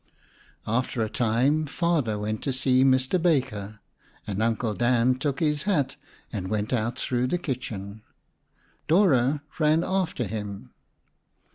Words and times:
After 0.65 1.03
a 1.03 1.09
time 1.11 1.67
Father 1.67 2.17
went 2.17 2.41
to 2.41 2.51
see 2.51 2.83
Mr. 2.83 3.21
Baker, 3.21 3.81
and 4.25 4.41
Uncle 4.41 4.73
Dan 4.73 5.13
took 5.19 5.41
his 5.41 5.61
hat 5.69 5.95
and 6.33 6.47
went 6.47 6.73
out 6.73 6.97
through 6.99 7.27
the 7.27 7.37
kitchen. 7.37 8.01
Dora 8.87 9.43
ran 9.59 9.83
after 9.83 10.23
him. 10.23 10.71